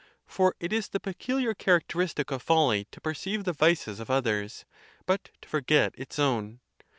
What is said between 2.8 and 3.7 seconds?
to perceive the